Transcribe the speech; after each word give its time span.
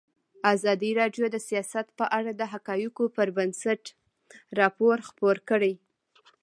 ازادي 0.53 0.91
راډیو 0.99 1.25
د 1.31 1.37
سیاست 1.47 1.87
په 1.99 2.05
اړه 2.17 2.31
د 2.35 2.41
حقایقو 2.51 3.05
پر 3.15 3.27
بنسټ 3.37 3.81
راپور 4.59 4.97
خپور 5.07 5.35
کړی. 5.49 5.73